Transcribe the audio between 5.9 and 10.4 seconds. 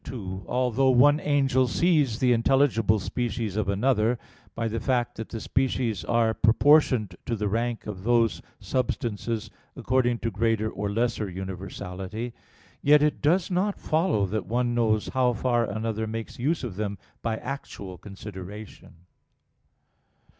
are proportioned to the rank of these substances according to